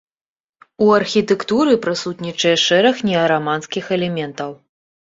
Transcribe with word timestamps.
У 0.85 0.87
архітэктуры 0.99 1.77
прысутнічае 1.85 2.55
шэраг 2.67 2.95
неараманскіх 3.13 3.85
элементаў. 4.01 4.51